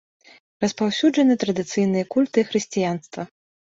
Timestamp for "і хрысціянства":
2.43-3.21